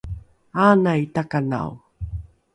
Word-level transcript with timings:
aanai 0.63 1.01
takanao 1.15 1.71